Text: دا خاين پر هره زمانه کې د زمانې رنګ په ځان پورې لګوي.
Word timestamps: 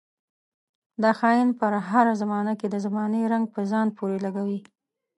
دا 1.03 1.11
خاين 1.19 1.49
پر 1.59 1.73
هره 1.89 2.13
زمانه 2.21 2.53
کې 2.59 2.67
د 2.69 2.75
زمانې 2.85 3.21
رنګ 3.33 3.45
په 3.55 3.61
ځان 3.71 3.87
پورې 3.97 4.17
لګوي. 4.25 4.59